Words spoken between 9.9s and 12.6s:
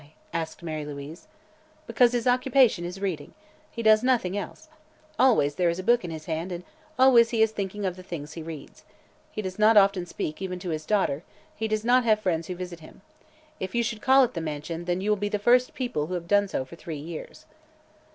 speak, even to his daughter; he does not have friends who